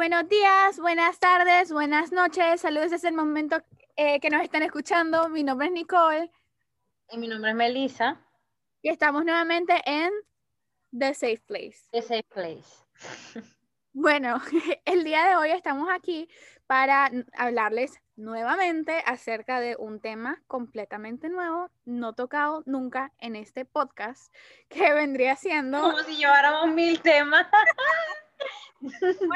[0.00, 2.62] Buenos días, buenas tardes, buenas noches.
[2.62, 3.62] Saludos desde el momento
[3.96, 5.28] eh, que nos están escuchando.
[5.28, 6.32] Mi nombre es Nicole.
[7.10, 8.18] Y mi nombre es Melissa.
[8.80, 10.10] Y estamos nuevamente en
[10.98, 11.80] The Safe Place.
[11.92, 12.64] The Safe Place.
[13.92, 14.40] Bueno,
[14.86, 16.30] el día de hoy estamos aquí
[16.66, 24.32] para hablarles nuevamente acerca de un tema completamente nuevo, no tocado nunca en este podcast,
[24.68, 25.80] que vendría siendo...
[25.80, 27.48] Como si lleváramos mil temas.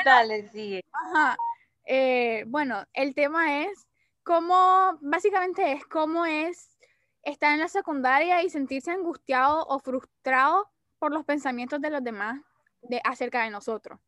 [0.05, 0.85] Dale, sigue.
[0.93, 1.37] Ajá.
[1.85, 3.87] Eh, bueno, el tema es
[4.23, 6.77] cómo, básicamente es cómo es
[7.23, 12.41] estar en la secundaria y sentirse angustiado o frustrado por los pensamientos de los demás
[12.83, 14.01] de, acerca de nosotros.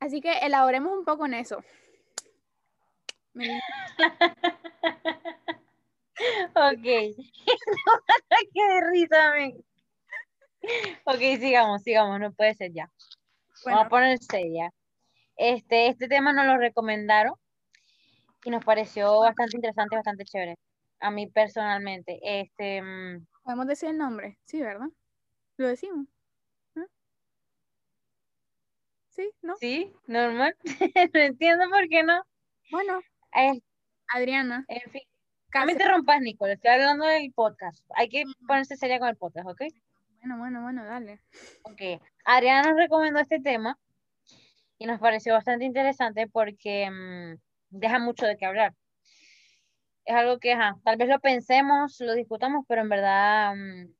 [0.00, 1.62] Así que elaboremos un poco en eso.
[6.54, 6.82] ok.
[8.54, 9.32] Qué risa,
[11.04, 12.90] Ok, sigamos, sigamos, no puede ser ya.
[13.64, 14.70] Vamos a ponerse ya.
[15.36, 17.34] Este, este tema nos lo recomendaron
[18.44, 20.56] y nos pareció bastante interesante, bastante chévere.
[21.00, 22.20] A mí personalmente.
[22.22, 24.88] Este, mm, Podemos decir el nombre, sí, ¿verdad?
[25.56, 26.06] Lo decimos.
[29.08, 29.56] Sí, ¿no?
[29.56, 30.56] Sí, normal.
[31.14, 32.22] no entiendo por qué no.
[32.70, 33.00] Bueno,
[34.14, 34.64] Adriana.
[34.68, 35.02] En fin.
[35.52, 37.84] No me interrumpas, Nicole, estoy hablando del podcast.
[37.96, 39.62] Hay que ponerse seria con el podcast, ¿ok?
[40.20, 41.20] Bueno, bueno, bueno, dale.
[41.62, 42.02] Ok.
[42.26, 43.78] Adriana nos recomendó este tema
[44.78, 47.38] y nos pareció bastante interesante porque mm,
[47.70, 48.74] deja mucho de qué hablar.
[50.04, 53.94] Es algo que, tal vez lo pensemos, lo discutamos, pero en verdad mm,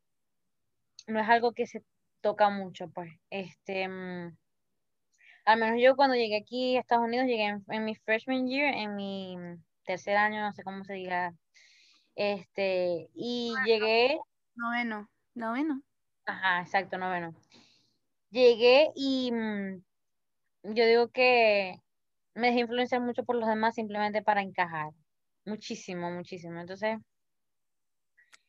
[1.06, 1.82] no es algo que se
[2.20, 3.10] toca mucho, pues.
[3.30, 4.36] Este, mm,
[5.46, 8.94] al menos yo cuando llegué aquí a Estados Unidos, llegué en, mi freshman year, en
[8.94, 9.36] mi
[9.84, 11.32] tercer año, no sé cómo se diga,
[12.14, 14.18] este, y llegué...
[14.54, 15.82] Noveno, noveno.
[16.26, 17.34] Ajá, exacto, noveno.
[18.30, 19.82] Llegué y mm,
[20.74, 21.80] yo digo que
[22.34, 24.90] me dejé influenciar mucho por los demás simplemente para encajar.
[25.44, 26.60] Muchísimo, muchísimo.
[26.60, 26.98] Entonces,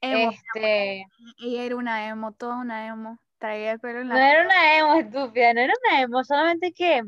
[0.02, 1.06] este...
[1.40, 3.20] Ella era una emo, toda una emo.
[3.38, 4.16] Traía el pelo en la...
[4.16, 7.02] No era una emo estúpida, no era una emo, solamente que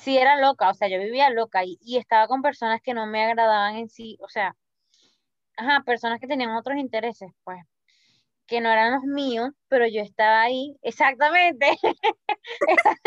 [0.00, 3.22] sí era loca, o sea, yo vivía loca y, estaba con personas que no me
[3.24, 4.56] agradaban en sí, o sea,
[5.56, 7.62] ajá, personas que tenían otros intereses, pues,
[8.50, 11.66] que no eran los míos, pero yo estaba ahí, exactamente.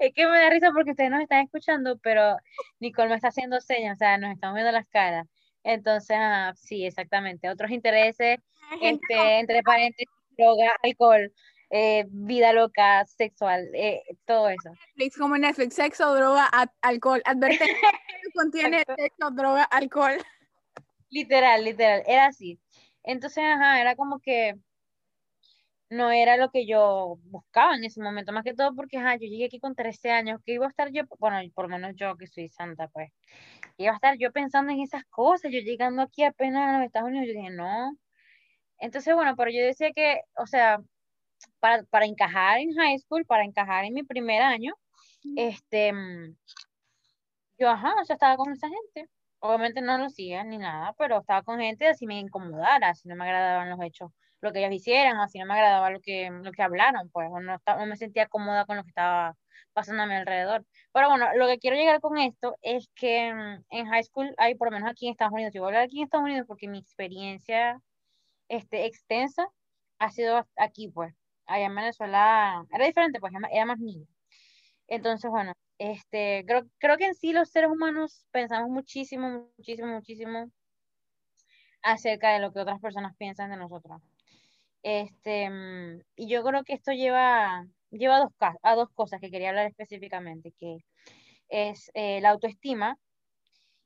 [0.00, 2.36] es que me da risa porque ustedes nos están escuchando, pero
[2.80, 5.28] Nicole me está haciendo señas, o sea, nos estamos viendo las caras.
[5.62, 6.18] Entonces,
[6.56, 7.48] sí, exactamente.
[7.48, 8.38] Otros intereses,
[8.82, 11.32] este, entre paréntesis, droga, alcohol,
[11.70, 14.70] eh, vida loca, sexual, eh, todo eso.
[14.96, 16.50] Netflix como Netflix, sexo, droga,
[16.82, 17.22] alcohol.
[17.24, 17.76] Advertencia
[18.34, 20.18] contiene sexo, droga, alcohol.
[21.10, 22.58] Literal, literal, era así.
[23.02, 24.54] Entonces, ajá, era como que
[25.90, 29.26] no era lo que yo buscaba en ese momento, más que todo porque ajá, yo
[29.26, 32.16] llegué aquí con 13 años, que iba a estar yo, bueno, por lo menos yo
[32.16, 33.10] que soy santa, pues,
[33.76, 37.08] iba a estar yo pensando en esas cosas, yo llegando aquí apenas a los Estados
[37.08, 37.96] Unidos, yo dije, no,
[38.78, 40.80] entonces, bueno, pero yo decía que, o sea,
[41.60, 44.74] para, para encajar en high school, para encajar en mi primer año,
[45.36, 45.92] este,
[47.58, 49.10] yo, ajá, o sea, estaba con esa gente.
[49.40, 53.16] Obviamente no lo hacía ni nada, pero estaba con gente así me incomodara, si no
[53.16, 56.52] me agradaban los hechos, lo que ellos hicieran, así no me agradaba lo que, lo
[56.52, 59.36] que hablaron, pues, o no, no me sentía cómoda con lo que estaba
[59.72, 60.64] pasando a mi alrededor.
[60.92, 64.54] Pero bueno, lo que quiero llegar con esto es que mm, en high school hay,
[64.54, 66.46] por lo menos aquí en Estados Unidos, yo voy a hablar aquí en Estados Unidos
[66.46, 67.80] porque mi experiencia
[68.48, 69.46] este, extensa
[69.98, 71.14] ha sido aquí, pues.
[71.46, 74.06] Allá en Venezuela era diferente, pues era más niño.
[74.90, 80.50] Entonces, bueno, este, creo, creo que en sí los seres humanos pensamos muchísimo, muchísimo, muchísimo
[81.82, 84.02] acerca de lo que otras personas piensan de nosotros.
[84.82, 85.48] Este,
[86.16, 89.66] y yo creo que esto lleva, lleva a, dos, a dos cosas que quería hablar
[89.66, 90.78] específicamente, que
[91.48, 92.98] es eh, la autoestima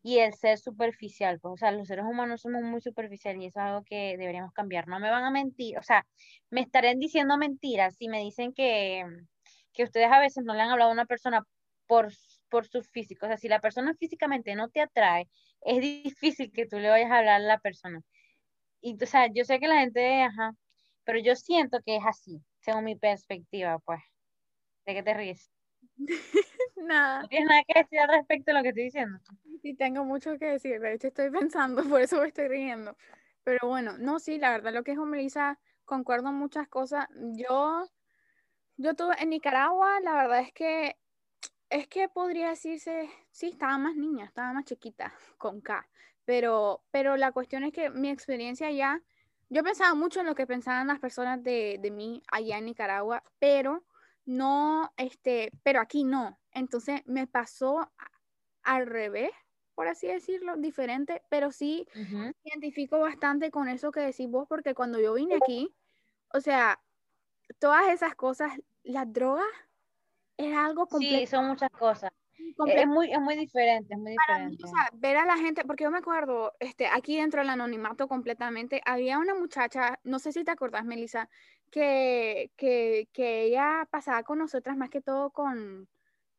[0.02, 3.60] y el ser superficial, pues, o sea, los seres humanos somos muy superficiales y eso
[3.60, 4.88] es algo que deberíamos cambiar.
[4.88, 6.06] No me van a mentir, o sea,
[6.50, 9.04] me estarían diciendo mentiras si me dicen que,
[9.74, 11.44] que ustedes a veces no le han hablado a una persona
[11.86, 12.08] por,
[12.48, 13.26] por su físico.
[13.26, 15.28] O sea, si la persona físicamente no te atrae,
[15.60, 18.00] es difícil que tú le vayas a hablar a la persona.
[18.80, 20.54] Y, o sea, yo sé que la gente, ajá,
[21.04, 24.00] pero yo siento que es así, según mi perspectiva, pues.
[24.86, 25.50] ¿De qué te ríes?
[26.76, 27.22] nada.
[27.22, 29.18] ¿No tienes nada que decir al respecto de lo que estoy diciendo?
[29.62, 32.96] Sí, tengo mucho que decir, de hecho estoy pensando, por eso me estoy riendo.
[33.44, 37.06] Pero bueno, no, sí, la verdad, lo que dijo Melissa, concuerdo en muchas cosas.
[37.36, 37.86] Yo,
[38.76, 40.96] yo tuve en Nicaragua, la verdad es que,
[41.70, 45.86] es que podría decirse, sí, estaba más niña, estaba más chiquita, con K.
[46.24, 49.02] Pero, pero la cuestión es que mi experiencia allá,
[49.50, 53.22] yo pensaba mucho en lo que pensaban las personas de, de mí allá en Nicaragua,
[53.38, 53.84] pero
[54.24, 56.38] no, este, pero aquí no.
[56.52, 57.90] Entonces me pasó
[58.62, 59.30] al revés,
[59.74, 61.86] por así decirlo, diferente, pero sí
[62.44, 65.74] identifico bastante con eso que decís vos, porque cuando yo vine aquí,
[66.32, 66.80] o sea,
[67.58, 68.52] todas esas cosas,
[68.82, 69.46] las drogas,
[70.36, 71.18] es algo completo.
[71.18, 72.10] Sí, son muchas cosas.
[72.66, 74.64] Es muy, es muy diferente, es muy diferente.
[74.64, 78.06] o sea, ver a la gente, porque yo me acuerdo, este, aquí dentro del anonimato
[78.06, 81.28] completamente, había una muchacha, no sé si te acordás, Melissa,
[81.70, 85.88] que, que, que ella pasaba con nosotras más que todo con,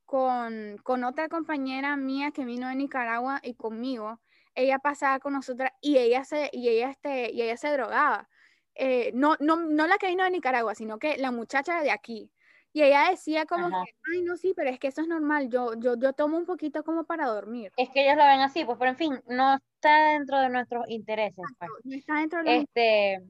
[0.06, 4.20] con, con otra compañera mía que vino de Nicaragua y conmigo.
[4.54, 8.30] Ella pasaba con nosotras y ella se, y ella, este, y ella se drogaba.
[8.76, 12.30] Eh, no, no, no la que vino de Nicaragua, sino que la muchacha de aquí.
[12.74, 15.76] Y ella decía como que, ay, no, sí, pero es que eso es normal, yo,
[15.80, 17.72] yo, yo tomo un poquito como para dormir.
[17.78, 20.84] Es que ellos lo ven así, pues, pero en fin, no está dentro de nuestros
[20.90, 21.46] intereses.
[21.58, 21.72] Pues.
[21.86, 23.24] No está dentro de este,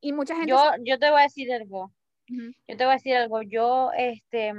[0.00, 0.50] Y mucha gente...
[0.50, 1.90] Yo, yo te voy a decir algo,
[2.28, 4.52] yo te voy a decir algo, yo, este,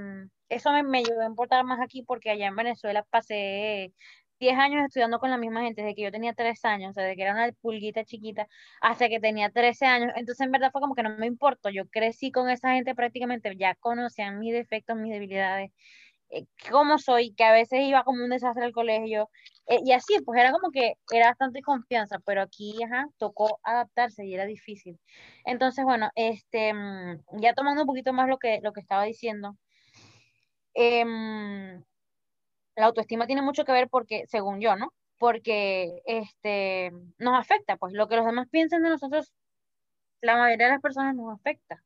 [0.50, 3.94] eso me, me ayudó a importar más aquí porque allá en Venezuela pasé
[4.44, 7.04] 10 años estudiando con la misma gente, desde que yo tenía 3 años, o sea,
[7.04, 8.48] desde que era una pulguita chiquita
[8.82, 10.12] hasta que tenía 13 años.
[10.16, 11.70] Entonces, en verdad fue como que no me importó.
[11.70, 15.72] Yo crecí con esa gente prácticamente, ya conocían mis defectos, mis debilidades,
[16.30, 19.30] eh, cómo soy, que a veces iba como un desastre al colegio.
[19.68, 24.26] Eh, y así, pues era como que era bastante confianza, pero aquí, ajá, tocó adaptarse
[24.26, 25.00] y era difícil.
[25.46, 29.58] Entonces, bueno, este, mm, ya tomando un poquito más lo que, lo que estaba diciendo.
[30.76, 31.06] Eh,
[32.76, 34.94] la autoestima tiene mucho que ver porque, según yo, ¿no?
[35.18, 39.34] Porque este, nos afecta, pues lo que los demás piensan de nosotros,
[40.22, 41.84] la mayoría de las personas nos afecta.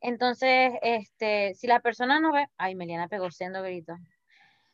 [0.00, 3.94] Entonces, este, si las personas nos ven, ay, Meliana pegó siendo grito.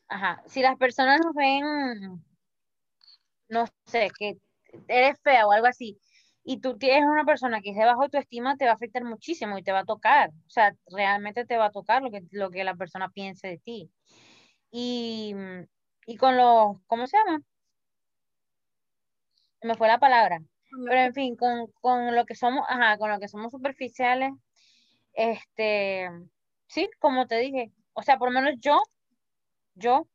[0.08, 2.24] Ajá, si las personas nos ven,
[3.48, 4.38] no sé, que
[4.88, 6.00] eres fea o algo así,
[6.44, 9.58] y tú tienes una persona que es de baja autoestima, te va a afectar muchísimo
[9.58, 10.30] y te va a tocar.
[10.30, 13.58] O sea, realmente te va a tocar lo que, lo que la persona piense de
[13.58, 13.90] ti
[14.70, 15.34] y,
[16.06, 17.42] y con los, ¿cómo se llama?
[19.62, 20.40] Me fue la palabra.
[20.84, 24.32] Pero en fin, con, con lo que somos, ajá, con lo que somos superficiales,
[25.14, 26.08] este,
[26.66, 28.80] sí, como te dije, o sea, por lo menos yo,
[29.74, 30.06] yo,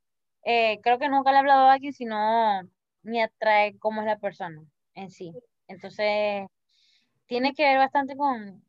[0.44, 2.62] eh, creo que nunca le he hablado a alguien, sino
[3.02, 4.64] me atrae cómo es la persona
[4.94, 5.34] en sí.
[5.68, 6.48] Entonces,
[7.26, 8.64] tiene que ver bastante con,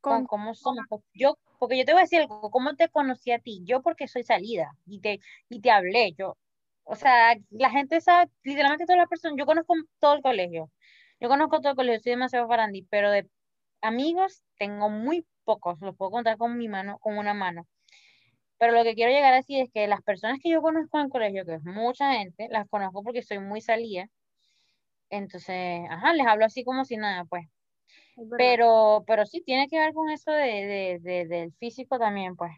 [0.00, 0.84] con, cómo somos.
[1.12, 3.62] Yo porque yo te voy a decir algo, ¿cómo te conocí a ti?
[3.64, 6.36] Yo porque soy salida y te, y te hablé, yo,
[6.84, 10.70] o sea, la gente sabe, literalmente todas las personas, yo conozco todo el colegio,
[11.20, 13.26] yo conozco todo el colegio, soy demasiado farandí, pero de
[13.80, 17.66] amigos tengo muy pocos, los puedo contar con mi mano, con una mano.
[18.58, 21.06] Pero lo que quiero llegar a decir es que las personas que yo conozco en
[21.06, 24.08] el colegio, que es mucha gente, las conozco porque soy muy salida.
[25.10, 27.46] Entonces, ajá, les hablo así como si nada, pues.
[28.36, 32.52] Pero, pero sí, tiene que ver con eso de, de, del físico también, pues.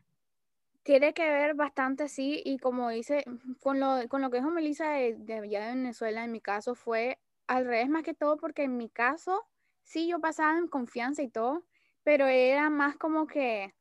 [0.83, 3.25] Tiene que ver bastante, sí, y como dice,
[3.61, 6.77] con lo, con lo que dijo Melissa de, de allá de Venezuela, en mi caso
[6.77, 7.19] fue
[7.49, 9.45] al revés más que todo, porque en mi caso,
[9.83, 11.65] sí, yo pasaba en confianza y todo,
[12.05, 13.75] pero era más como que,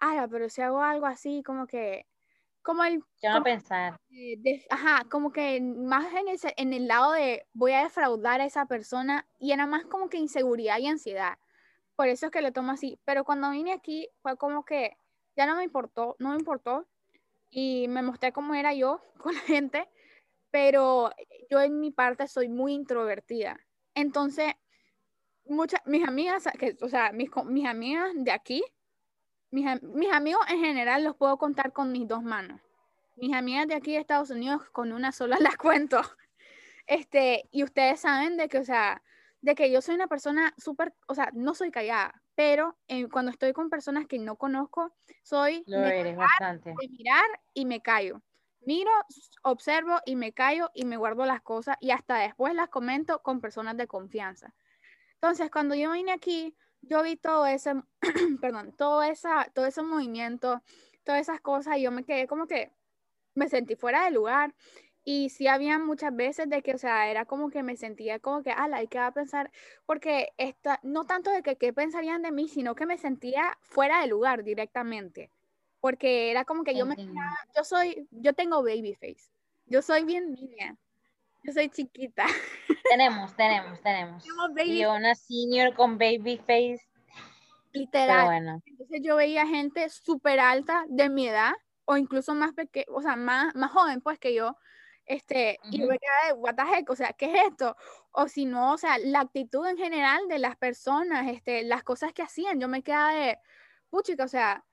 [0.00, 2.07] ah, pero si hago algo así, como que
[2.68, 3.02] como el...
[3.26, 3.98] a pensar.
[4.68, 8.66] ajá, como que más en, ese, en el lado de voy a defraudar a esa
[8.66, 11.38] persona y era más como que inseguridad y ansiedad.
[11.96, 12.98] Por eso es que lo tomo así.
[13.06, 14.98] Pero cuando vine aquí fue como que
[15.34, 16.86] ya no me importó, no me importó
[17.48, 19.88] y me mostré cómo era yo con la gente,
[20.50, 21.10] pero
[21.50, 23.58] yo en mi parte soy muy introvertida.
[23.94, 24.52] Entonces,
[25.46, 28.62] muchas, mis amigas, que, o sea, mis, mis amigas de aquí,
[29.50, 29.66] mis,
[30.12, 32.60] amigos en general los puedo contar con mis dos manos.
[33.16, 36.00] Mis amigas de aquí de Estados Unidos con una sola las cuento.
[36.86, 39.02] Este, y ustedes saben de que, o sea,
[39.40, 43.30] de que yo soy una persona súper, o sea, no soy callada, pero eh, cuando
[43.30, 46.70] estoy con personas que no conozco, soy Lo eres, bastante.
[46.70, 48.22] de mirar y me callo.
[48.60, 48.90] Miro,
[49.42, 53.40] observo y me callo y me guardo las cosas y hasta después las comento con
[53.40, 54.52] personas de confianza.
[55.14, 57.74] Entonces, cuando yo vine aquí, yo vi todo ese,
[58.40, 60.62] perdón, todo, esa, todo ese movimiento,
[61.04, 62.72] todas esas cosas, y yo me quedé como que
[63.34, 64.54] me sentí fuera de lugar.
[65.04, 68.42] Y sí había muchas veces de que, o sea, era como que me sentía como
[68.42, 69.50] que, ala, ¿y qué va a pensar?
[69.86, 74.02] Porque esta, no tanto de que qué pensarían de mí, sino que me sentía fuera
[74.02, 75.30] de lugar directamente.
[75.80, 76.96] Porque era como que yo me,
[77.56, 79.30] yo soy, yo tengo baby face.
[79.64, 80.76] Yo soy bien niña.
[81.42, 82.26] Yo soy chiquita.
[82.90, 84.24] Tenemos, tenemos, tenemos.
[84.64, 86.80] y una senior con baby face.
[87.72, 88.24] Literal.
[88.24, 88.62] Bueno.
[88.64, 91.52] Entonces yo veía gente súper alta de mi edad,
[91.84, 94.56] o incluso más pequeña, o sea, más, más joven pues que yo,
[95.08, 97.76] este, y yo me quedaba de, what the heck, o sea, ¿qué es esto?
[98.12, 102.12] O si no, o sea, la actitud en general de las personas, este, las cosas
[102.12, 103.38] que hacían, yo me quedaba de,
[103.88, 104.64] puchica, o sea,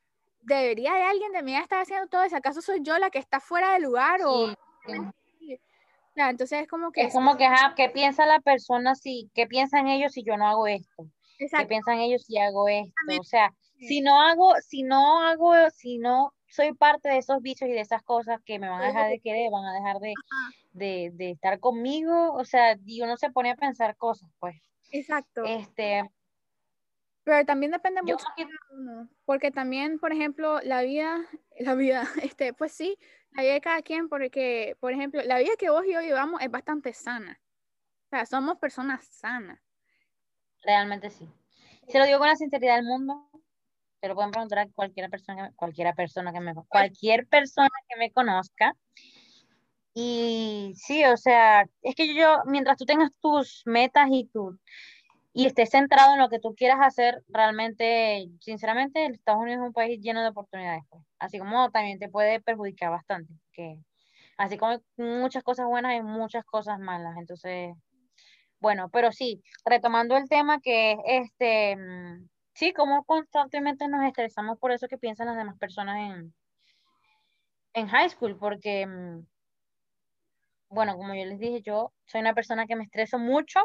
[0.41, 3.39] debería de alguien de mí estar haciendo todo eso, ¿acaso soy yo la que está
[3.39, 4.53] fuera de lugar o
[6.15, 10.13] entonces es como que es como que qué piensa la persona si qué piensan ellos
[10.13, 11.07] si yo no hago esto.
[11.37, 12.93] ¿Qué piensan ellos si hago esto?
[13.19, 17.67] O sea, si no hago, si no hago, si no soy parte de esos bichos
[17.67, 20.13] y de esas cosas que me van a dejar de querer, van a dejar de,
[20.71, 24.55] de, de estar conmigo, o sea, Dios no se pone a pensar cosas, pues.
[24.91, 25.43] Exacto.
[25.43, 26.09] Este,
[27.25, 28.25] pero también depende mucho
[29.25, 31.17] porque también, por ejemplo, la vida,
[31.59, 32.97] la vida, este, pues sí,
[33.31, 36.41] la vida de cada quien, porque, por ejemplo, la vida que vos y yo llevamos
[36.41, 37.41] es bastante sana.
[38.05, 39.59] O sea, somos personas sanas.
[40.63, 41.27] Realmente sí.
[41.87, 43.27] Se lo digo con la sinceridad del mundo,
[43.99, 48.11] se lo pueden preguntar a cualquier persona, cualquiera persona que me, cualquier persona que me
[48.11, 48.75] conozca.
[49.95, 54.59] Y sí, o sea, es que yo, mientras tú tengas tus metas y tus
[55.37, 59.73] y estés centrado en lo que tú quieras hacer, realmente, sinceramente, Estados Unidos es un
[59.73, 61.03] país lleno de oportunidades, pues.
[61.19, 63.77] así como también te puede perjudicar bastante, que
[64.37, 67.75] así como hay muchas cosas buenas, hay muchas cosas malas, entonces,
[68.61, 74.71] bueno, pero sí, retomando el tema que este, mm, sí, como constantemente nos estresamos por
[74.71, 76.33] eso que piensan las demás personas en,
[77.73, 79.27] en high school, porque, mm,
[80.69, 83.59] bueno, como yo les dije, yo soy una persona que me estreso mucho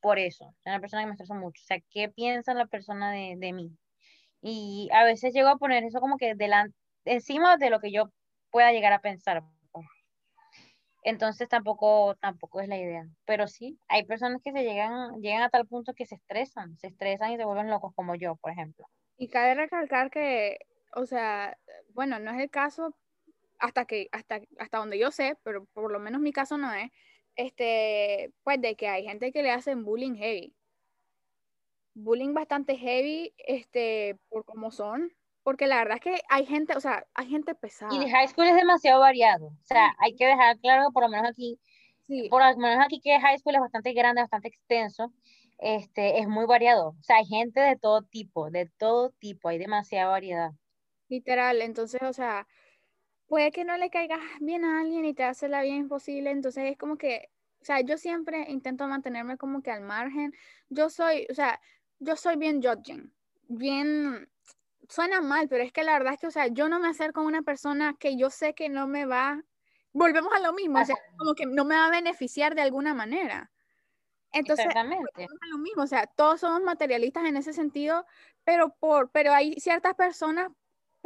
[0.00, 0.54] por eso.
[0.62, 1.60] Soy una persona que me estresa mucho.
[1.62, 3.76] O sea, ¿qué piensa la persona de, de mí?
[4.40, 8.10] Y a veces llego a poner eso como que delante, encima de lo que yo
[8.50, 9.42] pueda llegar a pensar.
[9.72, 9.86] Pues.
[11.02, 13.06] Entonces tampoco, tampoco es la idea.
[13.24, 16.88] Pero sí, hay personas que se llegan, llegan a tal punto que se estresan, se
[16.88, 18.86] estresan y se vuelven locos como yo, por ejemplo.
[19.16, 20.58] Y cabe recalcar que,
[20.94, 21.56] o sea,
[21.94, 22.94] bueno, no es el caso
[23.58, 26.90] hasta que, hasta, hasta donde yo sé, pero por lo menos mi caso no es,
[27.38, 30.52] este, pues de que hay gente que le hacen bullying heavy.
[31.94, 35.12] Bullying bastante heavy, este, por cómo son,
[35.44, 37.94] porque la verdad es que hay gente, o sea, hay gente pesada.
[37.94, 41.04] Y de high school es demasiado variado, o sea, hay que dejar claro que por
[41.04, 41.60] lo menos aquí,
[42.08, 42.28] sí.
[42.28, 45.12] por lo menos aquí que high school es bastante grande, bastante extenso,
[45.58, 49.58] este, es muy variado, o sea, hay gente de todo tipo, de todo tipo, hay
[49.58, 50.50] demasiada variedad.
[51.08, 52.48] Literal, entonces, o sea,
[53.28, 56.72] puede que no le caigas bien a alguien y te hace la vida imposible, entonces
[56.72, 57.30] es como que,
[57.60, 60.32] o sea, yo siempre intento mantenerme como que al margen.
[60.68, 61.60] Yo soy, o sea,
[61.98, 63.12] yo soy bien judging,
[63.48, 64.30] bien,
[64.88, 67.20] suena mal, pero es que la verdad es que, o sea, yo no me acerco
[67.20, 69.44] a una persona que yo sé que no me va,
[69.92, 72.94] volvemos a lo mismo, o sea, como que no me va a beneficiar de alguna
[72.94, 73.50] manera.
[74.32, 75.26] Entonces, Exactamente.
[75.50, 78.06] lo mismo, o sea, todos somos materialistas en ese sentido,
[78.44, 80.48] pero por, pero hay ciertas personas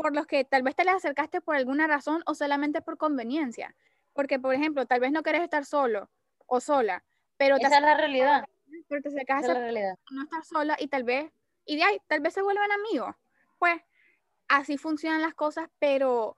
[0.03, 3.75] por los que tal vez te le acercaste por alguna razón o solamente por conveniencia.
[4.13, 6.11] Porque, por ejemplo, tal vez no quieres estar solo
[6.47, 7.05] o sola,
[7.37, 8.45] pero Esa es la realidad.
[8.89, 11.31] Pero te acercas a no estar sola y tal vez,
[11.65, 13.15] y de ahí, tal vez se vuelvan amigos.
[13.59, 13.81] Pues
[14.49, 16.37] así funcionan las cosas, pero,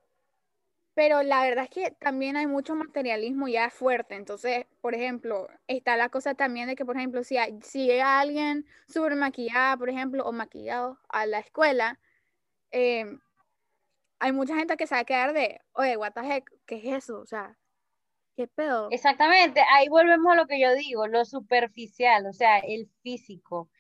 [0.95, 4.15] pero la verdad es que también hay mucho materialismo ya fuerte.
[4.15, 8.67] Entonces, por ejemplo, está la cosa también de que, por ejemplo, si, si llega alguien
[8.89, 11.99] súper maquillada, por ejemplo, o maquillado a la escuela,
[12.71, 13.19] eh,
[14.19, 17.05] hay mucha gente que se va a quedar de, oye, what the heck, ¿qué es
[17.05, 17.21] eso?
[17.21, 17.57] O sea,
[18.37, 18.89] ¿qué pedo?
[18.91, 23.71] Exactamente, ahí volvemos a lo que yo digo, lo superficial, o sea, el físico.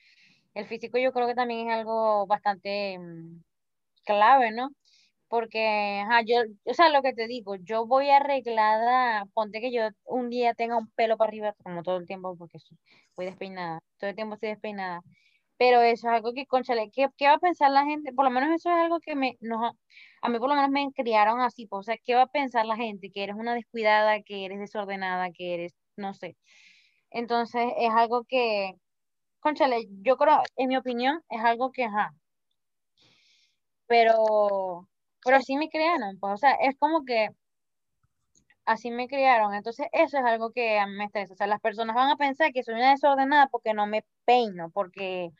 [0.55, 3.43] El físico yo creo que también es algo bastante mm,
[4.05, 4.71] clave, ¿no?
[5.29, 9.89] Porque, ajá, yo, o sea, lo que te digo, yo voy arreglada, ponte que yo
[10.05, 12.59] un día tenga un pelo para arriba, como todo el tiempo, porque
[13.17, 15.01] voy despeinada, todo el tiempo estoy despeinada,
[15.59, 18.13] pero eso es algo que, conchale, ¿qué, ¿qué, va a pensar la gente?
[18.13, 19.79] Por lo menos eso es algo que me, no,
[20.23, 22.67] a mí por lo menos me criaron así, pues, o sea, ¿qué va a pensar
[22.67, 23.11] la gente?
[23.11, 26.37] Que eres una descuidada, que eres desordenada, que eres, no sé.
[27.11, 28.75] Entonces, es algo que,
[29.41, 32.15] conchale, yo creo, en mi opinión, es algo que, ajá,
[33.87, 34.89] pero,
[35.25, 37.29] pero sí me criaron, pues, o sea, es como que
[38.67, 39.55] así me criaron.
[39.55, 41.35] Entonces, eso es algo que me estresa.
[41.35, 44.71] O sea, las personas van a pensar que soy una desordenada porque no me peino,
[44.71, 45.31] porque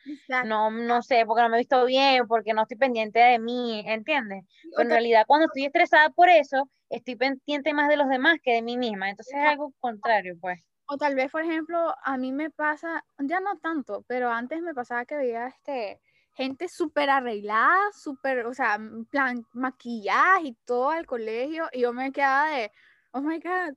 [0.45, 3.83] no, no sé, porque no me he visto bien, porque no estoy pendiente de mí,
[3.85, 4.43] ¿entiendes?
[4.71, 8.53] Pero en realidad, cuando estoy estresada por eso, estoy pendiente más de los demás que
[8.53, 9.09] de mí misma.
[9.09, 10.59] Entonces, es algo contrario, pues.
[10.87, 14.75] O tal vez, por ejemplo, a mí me pasa, ya no tanto, pero antes me
[14.75, 15.99] pasaba que veía este
[16.35, 18.77] gente súper arreglada, súper, o sea,
[19.09, 22.71] plan maquillaje y todo al colegio, y yo me quedaba de,
[23.15, 23.75] oh my God,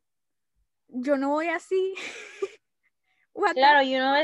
[0.88, 1.94] yo no voy así.
[3.54, 4.14] claro, y uno,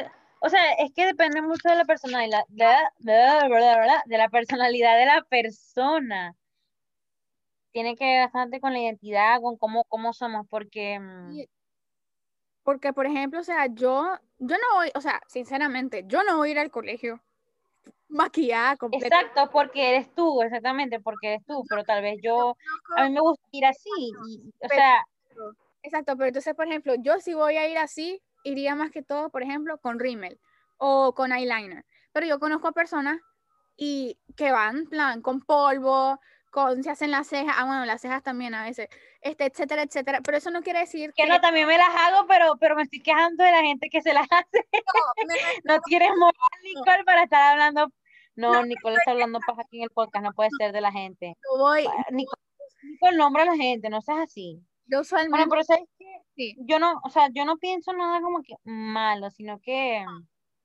[0.41, 2.67] o sea, es que depende mucho de la personalidad, de,
[2.99, 6.35] de la personalidad de la persona.
[7.71, 10.99] Tiene que ver bastante con la identidad, con cómo, cómo somos, porque...
[10.99, 11.43] Mm,
[12.65, 16.49] porque, por ejemplo, o sea, yo, yo no voy, o sea, sinceramente, yo no voy
[16.49, 17.23] a ir al colegio
[18.15, 19.07] maquillada completa.
[19.21, 22.57] Exacto, porque eres tú, exactamente, porque eres tú, pero tal vez yo,
[22.97, 23.91] a mí me gusta ir así,
[24.29, 25.05] y, o Pero- sea,
[25.83, 29.29] Exacto, pero entonces, por ejemplo, yo si voy a ir así, iría más que todo,
[29.29, 30.41] por ejemplo, con rímel
[30.79, 31.85] o con eyeliner.
[32.13, 33.19] Pero yo conozco personas
[33.77, 36.19] y que van, plan, con polvo,
[36.51, 38.89] con, se hacen las cejas, ah, bueno, las cejas también a veces,
[39.21, 40.21] este, etcétera, etcétera.
[40.23, 43.01] Pero eso no quiere decir que no, también me las hago, pero, pero me estoy
[43.03, 45.35] quejando de la gente que se las hace, no, me-
[45.75, 47.91] no tienes moral, Nicole, para estar hablando,
[48.37, 51.37] no, Nicole está hablando paja aquí en el podcast, no puede ser de la gente,
[51.43, 52.43] yo voy, Nicole,
[52.83, 54.57] Nicole, nombra a la gente, no seas así.
[54.87, 58.21] yo Bueno, usualmente, pero sabes que sí, yo no, o sea, yo no pienso nada
[58.21, 60.05] como que malo, sino que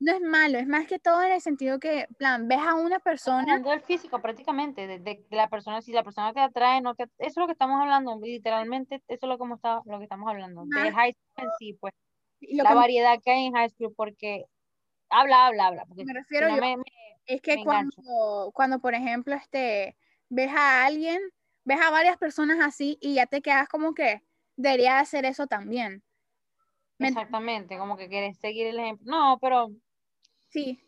[0.02, 3.00] no es malo, es más que todo en el sentido que, plan, ves a una
[3.00, 6.80] persona, hablando del físico prácticamente, de, de- de la persona, si la persona te atrae,
[6.82, 9.84] no te, eso es lo que estamos hablando, literalmente, eso es lo que, hemos estado-
[9.86, 11.94] lo que estamos hablando, de Más- high school en sí, pues,
[12.42, 14.46] la que variedad que hay en high school, porque
[15.10, 16.84] habla, habla, habla, porque me si refiero no yo, me- me-
[17.36, 19.98] es que cuando, cuando, por ejemplo, este,
[20.30, 21.22] ves a alguien,
[21.66, 24.24] ves a varias personas así y ya te quedas como que
[24.56, 26.04] debería hacer eso también.
[27.00, 29.06] Me- Exactamente, como que quieres seguir el ejemplo.
[29.12, 29.70] No, pero
[30.50, 30.80] Sí,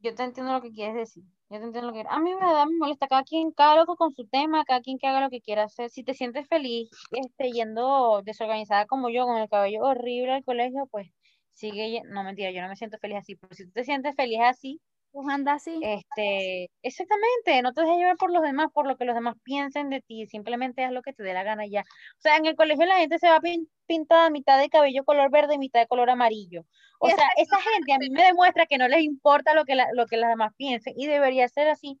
[0.00, 1.24] yo te entiendo lo que quieres decir.
[1.50, 3.96] Yo te entiendo lo que A mí me da, me molesta cada quien, cada loco
[3.96, 5.90] con su tema, cada quien que haga lo que quiera hacer.
[5.90, 10.86] Si te sientes feliz, este, yendo desorganizada como yo, con el cabello horrible al colegio,
[10.90, 11.08] pues
[11.52, 14.38] sigue, no mentira, yo no me siento feliz así, pero si tú te sientes feliz
[14.42, 14.80] así,
[15.12, 15.78] pues anda así.
[15.82, 19.90] este, exactamente, no te dejes llevar por los demás, por lo que los demás piensen
[19.90, 21.80] de ti, simplemente haz lo que te dé la gana ya.
[21.82, 25.30] O sea, en el colegio la gente se va pin- pintada mitad de cabello color
[25.30, 26.64] verde y mitad de color amarillo.
[27.00, 29.88] O sea, esa gente a mí me demuestra que no les importa lo que, la-
[29.94, 31.98] lo que las demás piensen y debería ser así.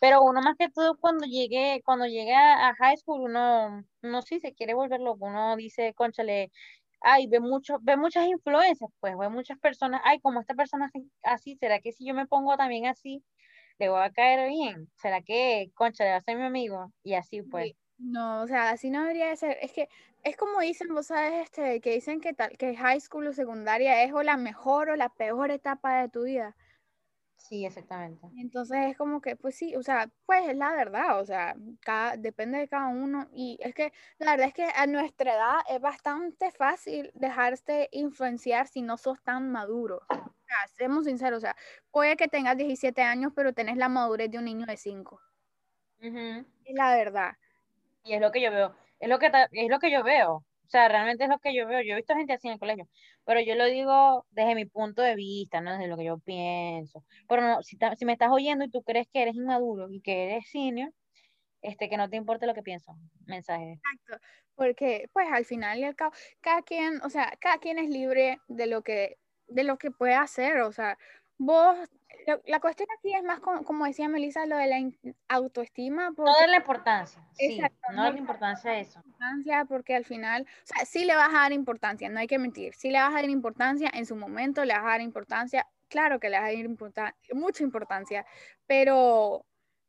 [0.00, 4.40] Pero uno más que todo cuando llegue, cuando llegue a, high school, uno, uno sí
[4.40, 6.50] se quiere volver loco, uno dice, conchale,
[7.02, 10.90] ay, ve mucho, ve muchas influencias, pues, ve muchas personas, ay, como esta persona
[11.24, 13.24] así, ¿será que si yo me pongo también así,
[13.78, 14.90] le voy a caer bien?
[14.96, 16.92] ¿Será que, concha, le va a ser mi amigo?
[17.04, 17.74] Y así, pues.
[17.98, 19.58] No, o sea, así no debería de ser.
[19.60, 19.88] Es que
[20.22, 24.02] es como dicen, vos sabes, este, que dicen que tal, que high school o secundaria
[24.04, 26.56] es o la mejor o la peor etapa de tu vida.
[27.40, 28.30] Sí, exactamente.
[28.36, 32.16] Entonces es como que, pues sí, o sea, pues es la verdad, o sea, cada,
[32.16, 33.28] depende de cada uno.
[33.32, 38.68] Y es que la verdad es que a nuestra edad es bastante fácil dejarse influenciar
[38.68, 39.96] si no sos tan maduro.
[40.08, 41.56] O sea, seamos sinceros, o sea,
[41.90, 45.20] puede que tengas 17 años, pero tenés la madurez de un niño de 5.
[46.02, 46.44] Ujú.
[46.64, 47.32] Es la verdad.
[48.04, 50.44] Y es lo que yo veo, es lo que, es lo que yo veo.
[50.70, 51.82] O sea, realmente es lo que yo veo.
[51.82, 52.88] Yo he visto gente así en el colegio,
[53.24, 57.04] pero yo lo digo desde mi punto de vista, no desde lo que yo pienso.
[57.28, 60.00] Pero no, si, ta- si me estás oyendo y tú crees que eres inmaduro y
[60.00, 60.92] que eres senior,
[61.60, 62.96] este, que no te importe lo que pienso.
[63.26, 63.80] Mensaje.
[63.82, 67.90] Exacto, porque pues al final y al cabo, cada quien, o sea, cada quien es
[67.90, 70.96] libre de lo que, de lo que puede hacer, o sea,
[71.40, 71.76] vos,
[72.26, 74.78] lo- la cuestión aquí es más como, como decía Melissa, lo de la
[75.28, 79.00] autoestima, No porque, darle importancia, sí, Exacto, no no darle le- importancia a eso.
[79.04, 82.38] importancia, porque al final, o sea, sí le vas a dar importancia, no hay que
[82.38, 85.66] mentir, sí le vas a dar importancia en su momento, le vas a dar importancia,
[85.88, 88.26] claro que le vas a dar importa- mucha importancia,
[88.66, 89.46] pero,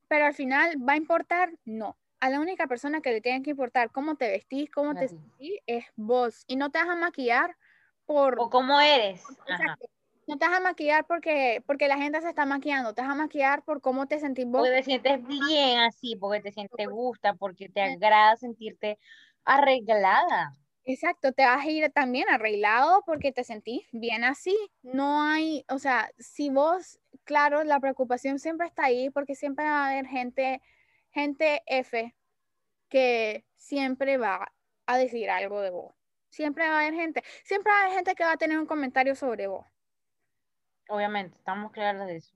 [0.07, 1.51] pero al final, ¿va a importar?
[1.65, 1.97] No.
[2.21, 5.59] A la única persona que le tiene que importar cómo te vestís, cómo te sentís,
[5.65, 6.43] es vos.
[6.47, 7.57] Y no te vas a maquillar
[8.05, 8.39] por...
[8.39, 9.23] O cómo eres.
[9.49, 9.75] Ajá.
[10.32, 13.15] No te vas a maquillar porque, porque la gente se está maquillando, te vas a
[13.15, 14.62] maquillar por cómo te sentís vos.
[14.62, 18.98] Porque te sientes bien así, porque te sientes, te gusta, porque te agrada sentirte
[19.44, 20.56] arreglada.
[20.86, 24.58] Exacto, te vas a ir también arreglado porque te sentís bien así.
[24.84, 29.84] No hay, o sea, si vos, claro, la preocupación siempre está ahí porque siempre va
[29.84, 30.62] a haber gente,
[31.12, 32.15] gente F
[32.88, 34.50] que siempre va
[34.86, 35.94] a decir algo de vos.
[36.30, 38.65] Siempre va a haber gente, siempre va a haber gente que va a tener un
[38.65, 39.65] comentario sobre vos.
[40.91, 42.34] Obviamente, estamos claros de eso.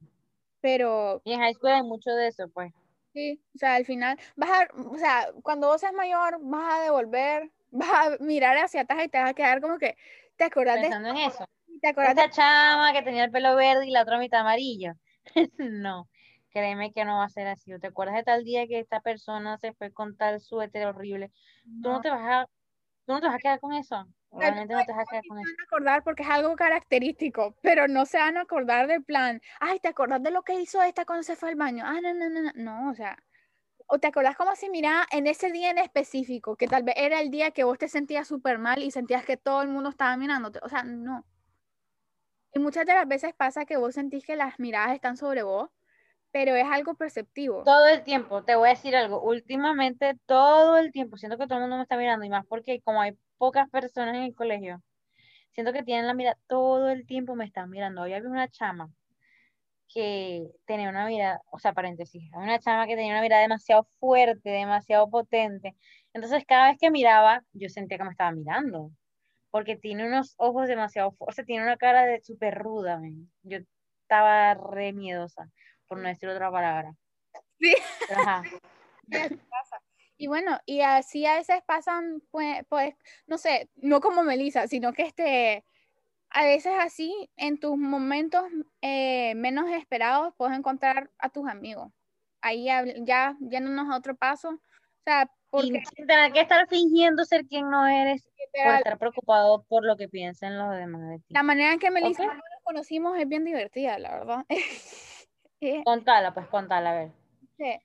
[0.61, 2.71] Pero Y en high school hay mucho de eso, pues.
[3.13, 6.83] sí, o sea, al final vas a, o sea, cuando vos seas mayor, vas a
[6.83, 9.97] devolver, vas a mirar hacia atrás y te vas a quedar como que,
[10.37, 11.45] ¿te acordás de, Pensando en eso.
[11.81, 14.93] te acordás de Esta chama que tenía el pelo verde y la otra mitad amarillo.
[15.59, 16.07] No,
[16.51, 17.73] créeme que no va a ser así.
[17.73, 21.31] ¿O ¿Te acuerdas de tal día que esta persona se fue con tal suéter horrible?
[21.81, 22.01] Tú no No.
[22.01, 22.47] te vas a,
[23.05, 24.07] tú no te vas a quedar con eso.
[24.31, 25.51] Realmente no te vas a quedar con se eso.
[25.51, 29.41] van a acordar porque es algo característico, pero no se van a acordar del plan.
[29.59, 31.83] Ay, ¿te acordás de lo que hizo esta cuando se fue al baño?
[31.85, 33.17] Ah, no, no, no, no, no, o sea,
[33.87, 37.21] o te acordás cómo se miraba en ese día en específico, que tal vez era
[37.21, 40.17] el día que vos te sentías súper mal y sentías que todo el mundo estaba
[40.17, 41.25] mirándote, o sea, no.
[42.53, 45.69] Y muchas de las veces pasa que vos sentís que las miradas están sobre vos,
[46.35, 47.63] pero es algo perceptivo.
[47.63, 49.21] Todo el tiempo, te voy a decir algo.
[49.21, 52.81] Últimamente, todo el tiempo, siento que todo el mundo me está mirando y más porque
[52.81, 54.83] como hay pocas personas en el colegio,
[55.53, 58.01] siento que tienen la mirada, todo el tiempo me están mirando.
[58.01, 58.91] Hoy había una chama
[59.87, 64.49] que tenía una mirada, o sea, paréntesis, una chama que tenía una mirada demasiado fuerte,
[64.49, 65.77] demasiado potente.
[66.11, 68.91] Entonces, cada vez que miraba, yo sentía que me estaba mirando,
[69.51, 72.99] porque tiene unos ojos demasiado fuertes, tiene una cara de súper ruda.
[73.43, 73.59] Yo
[74.01, 75.49] estaba re miedosa,
[75.87, 76.93] por no decir otra palabra.
[77.59, 77.75] Sí.
[78.15, 78.43] Ajá.
[80.17, 82.95] Y bueno, y así a veces pasan, pues, pues,
[83.27, 85.65] no sé, no como Melissa, sino que este,
[86.29, 88.43] a veces así, en tus momentos
[88.81, 91.91] eh, menos esperados, puedes encontrar a tus amigos.
[92.41, 94.49] Ahí ya yéndonos a otro paso.
[94.49, 95.83] O sea, porque...
[95.95, 98.29] Sin tener que estar fingiendo ser quien no eres,
[98.63, 102.27] por estar preocupado por lo que piensen los demás La manera en que Melissa y
[102.27, 104.45] nos conocimos es bien divertida, la verdad.
[105.83, 107.11] contala, pues contala, a ver.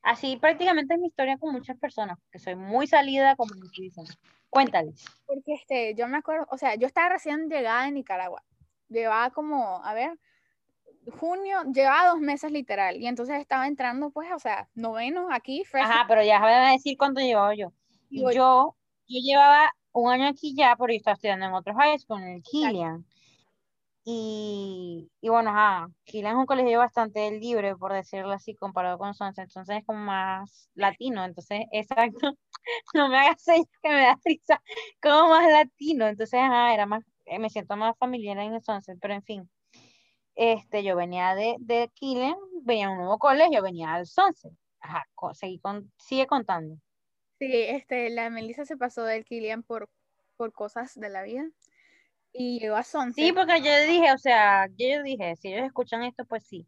[0.03, 4.05] Así prácticamente es mi historia con muchas personas, que soy muy salida, como dicen.
[4.49, 5.05] Cuéntales.
[5.27, 8.43] Porque este, yo me acuerdo, o sea, yo estaba recién llegada en Nicaragua.
[8.89, 10.19] Llevaba como, a ver,
[11.13, 12.97] junio, llevaba dos meses literal.
[12.97, 15.63] Y entonces estaba entrando, pues, o sea, noveno aquí.
[15.73, 17.73] Ajá, pero ya voy a decir cuánto llevaba yo.
[18.09, 18.75] Y yo,
[19.07, 22.29] yo llevaba un año aquí ya, pero yo estaba estudiando en otro high school, en
[22.29, 23.07] el Killian.
[24.13, 29.15] Y, y bueno, ajá, Killian es un colegio bastante libre, por decirlo así, comparado con
[29.15, 32.33] Sunset, entonces es como más latino, entonces, exacto,
[32.93, 34.61] no me hagas señas que me da risa,
[35.01, 38.99] como más latino, entonces, ajá, era más, eh, me siento más familiar en el Sunset,
[39.01, 39.51] pero en fin,
[40.35, 45.07] este, yo venía de, de Killian, venía a un nuevo colegio, venía al Sunset, ajá,
[45.35, 46.77] seguí con, sigue contando.
[47.39, 49.89] Sí, este, la Melissa se pasó del Killian por,
[50.37, 51.49] por cosas de la vida
[52.33, 53.25] y llegó a Sunset.
[53.25, 56.67] Sí, porque yo dije, o sea, yo dije, si ellos escuchan esto, pues sí.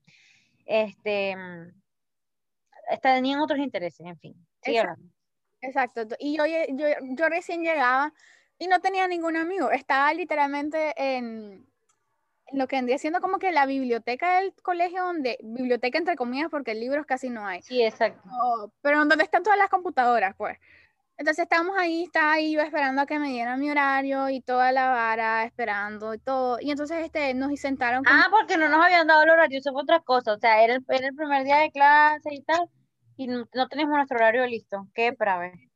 [0.67, 4.47] Este, mm, tenían otros intereses, en fin.
[5.61, 6.17] Exacto.
[6.19, 8.13] Y yo, yo, yo recién llegaba
[8.59, 9.71] y no tenía ningún amigo.
[9.71, 11.67] Estaba literalmente en,
[12.53, 16.75] lo que vendría siendo como que la biblioteca del colegio, donde, biblioteca entre comillas, porque
[16.75, 17.63] libros casi no hay.
[17.63, 18.23] Sí, exacto.
[18.83, 20.59] pero donde están todas las computadoras, pues.
[21.23, 24.73] Entonces estábamos ahí, estaba ahí yo esperando a que me dieran mi horario y toda
[24.73, 26.59] la vara, esperando y todo.
[26.61, 28.03] Y entonces este, nos sentaron.
[28.09, 30.33] Ah, porque no nos habían dado el horario, eso fue otra cosa.
[30.33, 32.69] O sea, era el, el primer día de clase y tal,
[33.17, 34.89] y no, teníamos nuestro horario listo.
[34.95, 35.71] Qué brave.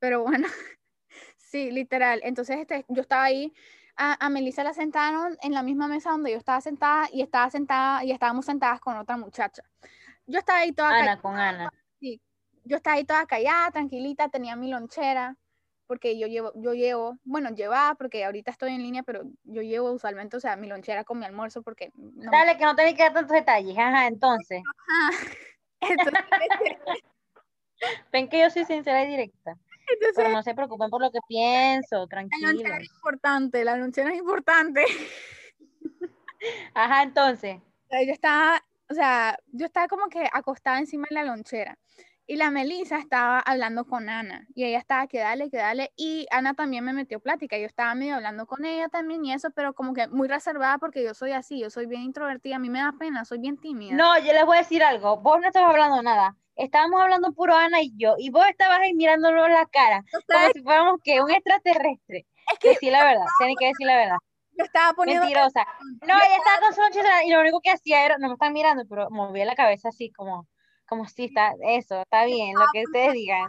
[0.00, 0.46] Pero bueno,
[1.38, 2.20] sí, literal.
[2.22, 3.54] Entonces este, yo estaba ahí,
[3.96, 7.48] a, a Melissa la sentaron en la misma mesa donde yo estaba sentada y estaba
[7.48, 9.62] sentada y estábamos sentadas con otra muchacha.
[10.26, 10.90] Yo estaba ahí toda.
[10.90, 11.72] Ana, con Ana
[12.68, 15.36] yo estaba ahí toda callada, tranquilita, tenía mi lonchera,
[15.86, 19.90] porque yo llevo, yo llevo, bueno, llevaba, porque ahorita estoy en línea, pero yo llevo
[19.90, 21.90] usualmente, o sea, mi lonchera con mi almuerzo, porque...
[21.94, 24.62] Dale, que no te que dar tantos detalles, ajá, entonces.
[25.80, 26.14] entonces
[28.12, 29.56] Ven que yo soy sincera y directa.
[30.14, 32.48] pero no se preocupen por lo que pienso, tranquilo.
[32.48, 34.84] La lonchera es importante, la lonchera es importante.
[36.74, 37.56] Ajá, entonces.
[37.90, 41.78] Yo estaba, o sea, yo estaba como que acostada encima de la lonchera.
[42.30, 45.94] Y la Melissa estaba hablando con Ana y ella estaba que dale, que dale.
[45.96, 47.56] Y Ana también me metió plática.
[47.56, 51.02] Yo estaba medio hablando con ella también y eso, pero como que muy reservada porque
[51.02, 52.56] yo soy así, yo soy bien introvertida.
[52.56, 53.96] A mí me da pena, soy bien tímida.
[53.96, 55.16] No, yo les voy a decir algo.
[55.16, 56.36] Vos no estabas hablando nada.
[56.54, 58.16] Estábamos hablando puro Ana y yo.
[58.18, 60.04] Y vos estabas ahí mirándonos la cara.
[60.12, 62.26] Como si fuéramos que un extraterrestre.
[62.52, 62.68] Es que.
[62.68, 64.18] Decir la verdad, tienen que decir la verdad.
[64.52, 65.24] Yo estaba poniendo.
[65.24, 65.66] Mentirosa.
[66.06, 66.80] No, ella estaba con su
[67.24, 70.10] y lo único que hacía era, no me están mirando, pero movía la cabeza así
[70.10, 70.46] como
[70.88, 73.46] como si está, eso, está bien, lo que ustedes digan.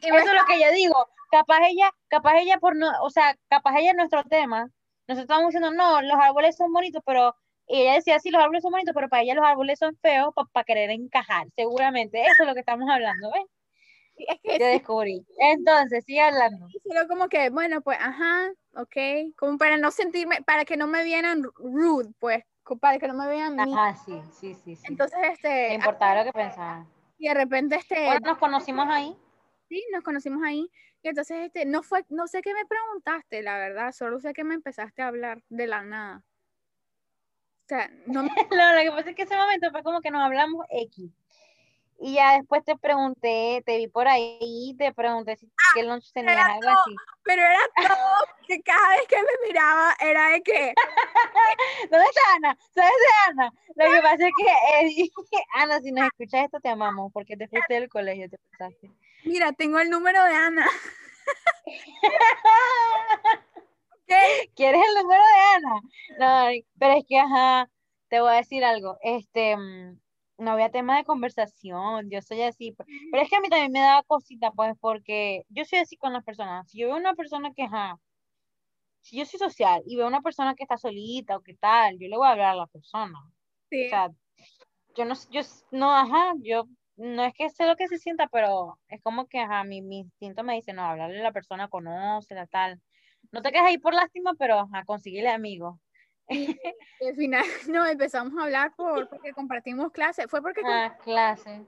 [0.00, 1.06] eso es lo que yo digo.
[1.30, 4.70] Capaz ella, capaz ella por no, o sea, capaz ella nuestro tema,
[5.08, 7.34] nosotros estamos diciendo, no, los árboles son bonitos, pero
[7.66, 10.64] ella decía, sí, los árboles son bonitos, pero para ella los árboles son feos para
[10.64, 12.22] querer encajar, seguramente.
[12.22, 13.44] Eso es lo que estamos hablando, ¿ves?
[14.16, 15.26] Es que yo descubrí.
[15.38, 16.68] Entonces, sigue hablando.
[16.86, 21.02] Solo como que, bueno, pues, ajá, ok, como para no sentirme, para que no me
[21.02, 22.44] vieran rude, pues,
[22.80, 23.74] para que no me vean a mí.
[23.76, 24.84] Ah, sí, sí, sí, sí.
[24.88, 25.74] Entonces, este...
[25.74, 26.86] importaba lo que pensaba.
[27.18, 28.06] Y de repente, este...
[28.06, 29.16] Bueno, nos conocimos ahí.
[29.68, 30.70] Sí, nos conocimos ahí.
[31.02, 34.44] Y entonces, este, no fue, no sé qué me preguntaste, la verdad, solo sé que
[34.44, 36.24] me empezaste a hablar de la nada.
[37.64, 38.30] O sea, no me...
[38.50, 41.10] lo que pasa es que ese momento fue como que nos hablamos X.
[42.04, 46.12] Y ya después te pregunté, te vi por ahí, te pregunté si ah, qué lunch
[46.12, 46.96] tenías, algo así.
[47.22, 50.74] Pero era todo, que cada vez que me miraba era de que...
[51.92, 52.58] ¿Dónde está Ana?
[52.74, 53.52] ¿Sabes de Ana?
[53.76, 54.46] Lo que pasa es que,
[54.80, 55.08] eh,
[55.54, 58.90] Ana, si nos escuchas esto, te amamos, porque te fuiste del colegio, te pasaste.
[59.24, 60.66] Mira, tengo el número de Ana.
[64.56, 65.80] ¿Quieres el número de Ana?
[66.18, 66.48] No,
[66.80, 67.70] pero es que, ajá,
[68.08, 70.00] te voy a decir algo, este mm,
[70.42, 72.74] no había tema de conversación, yo soy así,
[73.10, 76.12] pero es que a mí también me da cosita, pues, porque yo soy así con
[76.12, 76.70] las personas.
[76.70, 77.98] Si yo veo una persona que, ja,
[79.00, 82.08] si yo soy social y veo una persona que está solita o qué tal, yo
[82.08, 83.18] le voy a hablar a la persona.
[83.70, 83.86] Sí.
[83.86, 84.10] O sea,
[84.96, 88.78] yo no, yo no, ajá, yo no es que sé lo que se sienta, pero
[88.88, 92.46] es como que, ajá, mi, mi instinto me dice, no, hablarle a la persona, la
[92.46, 92.80] tal.
[93.30, 95.78] No te quedes ahí por lástima, pero ajá, consíguele amigos.
[96.28, 96.46] Y
[97.08, 100.26] al final no empezamos a hablar por, porque compartimos clases.
[100.28, 101.64] Fue porque Ah, clase.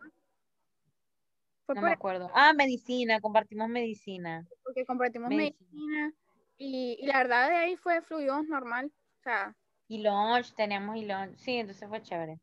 [1.66, 2.30] fue No por- me acuerdo.
[2.34, 4.46] Ah, medicina, compartimos medicina.
[4.62, 5.68] porque compartimos Medicina.
[5.70, 6.12] medicina.
[6.56, 8.92] Y, y la verdad de ahí fue fluido normal.
[9.18, 9.56] O sea,
[9.88, 11.36] Y lunch, teníamos y lunch.
[11.36, 12.38] Sí, entonces fue chévere.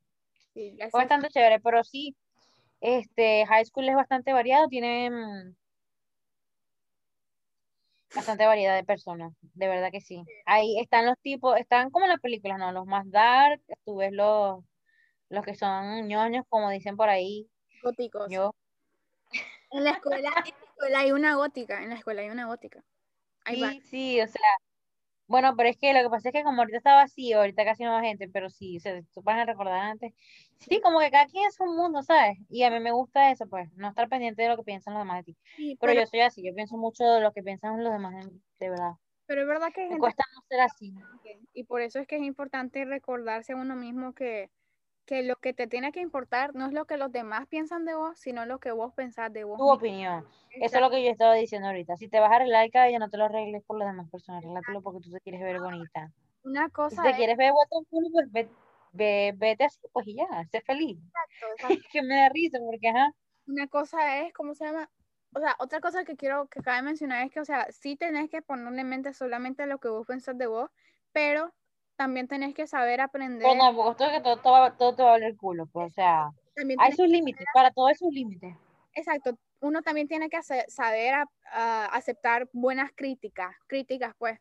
[0.54, 2.15] sí, Fue bastante chévere, pero sí,
[2.82, 5.56] este, high school es bastante variado, tiene mm,
[8.15, 10.24] bastante variedad de personas, de verdad que sí.
[10.45, 12.71] Ahí están los tipos, están como en las películas, ¿no?
[12.71, 14.63] Los más dark, tú ves los,
[15.30, 17.50] los que son ñoños, como dicen por ahí,
[17.82, 18.28] góticos.
[18.30, 18.54] yo.
[19.71, 21.82] En la escuela, en la escuela hay una gótica.
[21.84, 22.84] En la escuela hay una gótica.
[23.47, 24.41] Va- Sí, sí, o sea,
[25.32, 27.84] bueno, pero es que lo que pasa es que como ahorita está vacío, ahorita casi
[27.84, 30.13] no va gente, pero sí, o sea, tú vas a recordar antes,
[30.60, 32.38] sí, como que cada quien es un mundo, ¿sabes?
[32.50, 35.02] Y a mí me gusta eso, pues, no estar pendiente de lo que piensan los
[35.04, 35.38] demás de ti.
[35.56, 38.13] sí, Pero pero, yo soy así, yo pienso mucho de lo que piensan los demás
[38.26, 38.91] de mí, de verdad.
[39.26, 40.94] pero es verdad que Me gente cuesta no ser así.
[41.54, 44.52] y por eso es que es importante recordarse a uno mismo que,
[45.06, 47.96] que lo que te tiene que importar no es lo que los demás piensan de
[47.96, 49.58] vos, sino lo que vos pensás de vos.
[49.58, 49.78] Tu mismo.
[49.78, 50.28] opinión.
[50.60, 51.96] Eso es lo que yo estaba diciendo ahorita.
[51.98, 54.40] Si te vas a arreglar el cabello, no te lo arregles por las demás personas,
[54.44, 56.12] arréglátelo porque tú te quieres ver bonita.
[56.44, 57.52] Una Y si cosa te es, quieres ver
[57.90, 58.52] culo, pues ve-
[58.94, 61.00] ve- vete así, pues y ya, sé feliz.
[61.14, 61.90] exacto, exacto.
[61.92, 63.12] que me da risa porque, ajá,
[63.46, 64.92] una cosa es, ¿cómo se llama?
[65.34, 68.30] O sea, otra cosa que quiero que cabe mencionar es que, o sea, sí tenés
[68.30, 70.70] que ponerle en mente solamente lo que vos pensás de vos,
[71.12, 71.54] pero
[72.02, 73.48] también tenés que saber aprender.
[73.48, 75.94] pero tampoco es que todo, todo, todo te va a valer el culo, pues, o
[75.94, 76.32] sea,
[76.80, 78.56] hay sus límites, para todo hay sus límites.
[78.96, 84.40] exacto, uno también tiene que hacer- saber a- a aceptar buenas críticas, críticas, pues,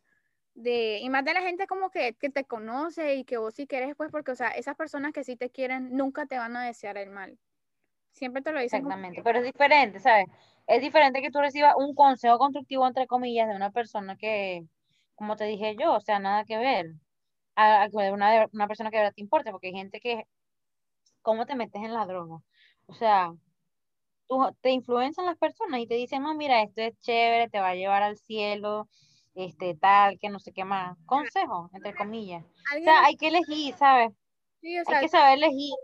[0.54, 3.66] de, y más de la gente como que, que te conoce y que vos sí
[3.66, 6.64] querés, pues, porque, o sea, esas personas que sí te quieren nunca te van a
[6.64, 7.38] desear el mal.
[8.12, 10.26] Siempre te lo dicen Exactamente, pero es diferente, ¿sabes?
[10.66, 14.64] Es diferente que tú recibas un consejo constructivo, entre comillas, de una persona que,
[15.14, 16.86] como te dije yo, o sea, nada que ver,
[17.56, 20.24] a, una, una persona que de verdad te importe, porque hay gente que,
[21.22, 22.40] ¿cómo te metes en la droga?
[22.86, 23.32] O sea,
[24.28, 27.68] tú, te influencian las personas y te dicen, no, mira, esto es chévere, te va
[27.68, 28.88] a llevar al cielo,
[29.34, 30.96] este, tal, que no sé qué más.
[31.06, 32.44] Consejo, entre comillas.
[32.44, 34.12] O sea, hay que elegir, ¿sabes?
[34.60, 35.74] sí, o Hay sea, que saber elegir,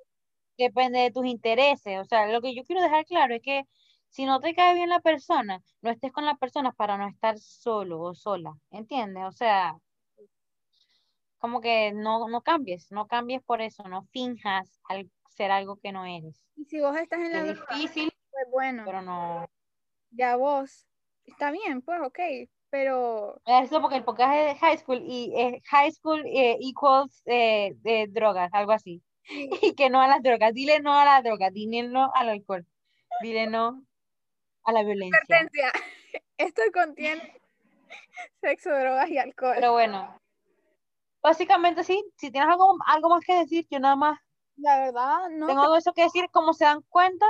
[0.59, 1.98] depende de tus intereses.
[2.00, 3.64] O sea, lo que yo quiero dejar claro es que
[4.09, 7.38] si no te cae bien la persona, no estés con la persona para no estar
[7.38, 9.24] solo o sola, ¿entiendes?
[9.24, 9.76] O sea,
[11.38, 15.92] como que no, no cambies, no cambies por eso, no finjas al ser algo que
[15.92, 16.42] no eres.
[16.57, 18.83] y si vos estás en la Es difícil, pues bueno.
[18.87, 19.46] pero no.
[20.11, 20.87] ya vos,
[21.25, 22.18] está bien, pues ok,
[22.70, 27.22] pero Eso porque el podcast es de high school y eh, high school eh, equals
[27.27, 29.03] eh, de drogas, algo así.
[29.25, 32.29] sí, Y que no a las drogas, dile no a las drogas, dile no al
[32.29, 32.66] alcohol,
[33.22, 33.85] dile no
[34.64, 35.20] a la violencia.
[36.38, 37.40] esto contiene
[38.40, 39.55] sexo, drogas y alcohol.
[39.55, 40.20] Pero bueno,
[41.27, 44.19] básicamente sí, si tienes algo, algo más que decir, yo nada más
[44.57, 47.27] la verdad, no, tengo algo eso que decir, como se dan cuenta,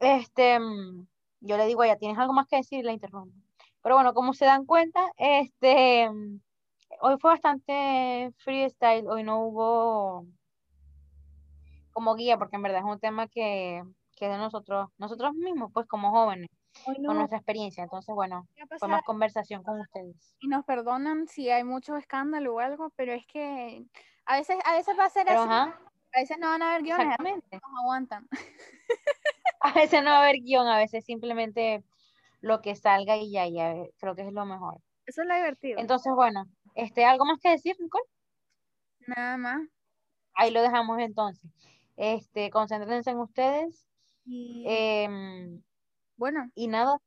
[0.00, 1.06] este, mm,
[1.40, 2.80] yo le digo a ella, ¿tienes algo más que decir?
[2.80, 3.34] Y la interrumpo.
[3.82, 6.40] Pero bueno, como se dan cuenta, este, mm,
[7.00, 10.26] hoy fue bastante freestyle, hoy no hubo
[11.92, 13.82] como guía, porque en verdad es un tema que,
[14.14, 16.50] que es de nosotros, nosotros mismos, pues como jóvenes,
[16.86, 17.84] hoy con nuestra experiencia.
[17.84, 18.46] Entonces, bueno,
[18.78, 20.36] fue más conversación con ustedes.
[20.40, 23.84] y nos perdonan si hay mucho escándalo o algo, pero es que
[24.24, 25.80] a veces, a veces va a ser Pero así, ajá,
[26.14, 28.28] a veces no van a haber guiones, a veces nos aguantan.
[29.64, 31.84] A veces no va a haber guion, a veces simplemente
[32.40, 34.78] lo que salga y ya, ya, eh, creo que es lo mejor.
[35.06, 38.04] Eso es lo divertido, Entonces, bueno, este, ¿algo más que decir, Nicole?
[39.06, 39.62] nada más.
[40.34, 41.48] Ahí lo dejamos entonces.
[41.96, 43.86] Este, concéntrense en ustedes
[44.24, 45.62] Y em,
[46.22, 46.98] bueno, y nada,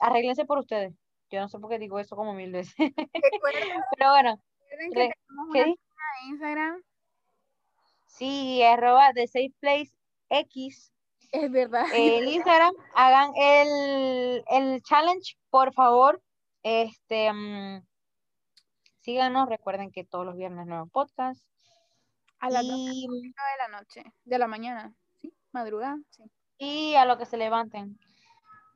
[0.00, 0.92] arréglense por ustedes.
[1.30, 2.74] Yo no sé por qué digo eso como mil veces.
[3.98, 5.74] Pero bueno, recuerden que tenemos ¿qué una di?
[5.76, 6.82] página de Instagram,
[8.06, 9.92] Sí, arroba de Safe Place
[10.28, 10.92] X.
[11.30, 11.86] es verdad.
[11.92, 16.20] El Instagram, hagan el, el challenge, por favor.
[16.64, 17.86] Este, mm,
[19.00, 21.46] síganos, recuerden que todos los viernes nuevo podcast.
[22.40, 25.32] a las 2 Y, de la noche, de la mañana, ¿sí?
[25.52, 26.24] Madrugada, sí.
[26.58, 27.98] y a lo que se levanten.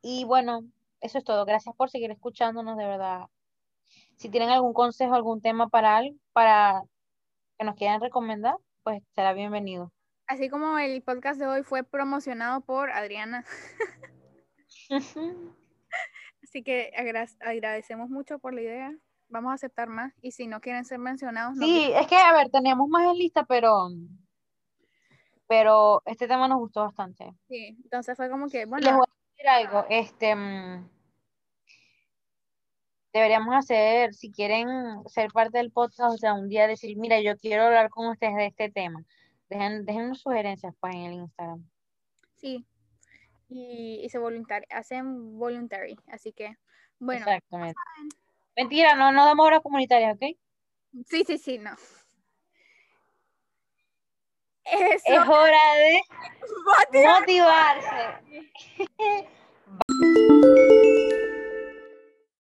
[0.02, 0.62] Y bueno,
[1.00, 1.44] eso es todo.
[1.44, 3.26] Gracias por seguir escuchándonos, de verdad.
[4.16, 6.82] Si tienen algún consejo, algún tema para para
[7.58, 9.92] que nos quieran recomendar, pues será bienvenido.
[10.26, 13.44] Así como el podcast de hoy fue promocionado por Adriana.
[16.42, 18.92] Así que agra- agradecemos mucho por la idea.
[19.28, 20.12] Vamos a aceptar más.
[20.22, 23.18] Y si no quieren ser mencionados, no Sí, es que, a ver, teníamos más en
[23.18, 23.88] lista, pero
[25.46, 27.32] pero este tema nos gustó bastante.
[27.48, 30.88] Sí, entonces fue como que, Les bueno, voy a decir algo, este, mm,
[33.12, 34.68] deberíamos hacer, si quieren
[35.06, 38.36] ser parte del podcast, o sea, un día decir, mira, yo quiero hablar con ustedes
[38.36, 39.04] de este tema.
[39.48, 41.68] Dejen, déjennos sugerencias pues en el Instagram.
[42.36, 42.64] sí.
[43.50, 46.54] Y, y se voluntari hacen voluntary, así que,
[46.98, 47.80] bueno, Exactamente.
[48.54, 50.36] Mentira, no, no damos horas comunitarias, ¿ok?
[51.06, 51.74] sí, sí, sí, no.
[54.72, 56.02] Eso, Es hora de
[56.64, 58.18] motiva- motivarse.